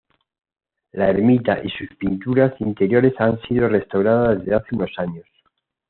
[0.93, 5.27] La ermita y sus pinturas interiores han sido restauradas hace unos años.